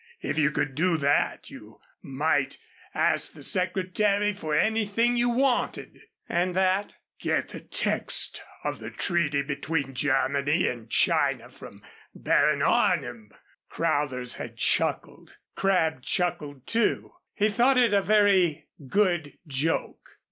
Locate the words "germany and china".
9.93-11.51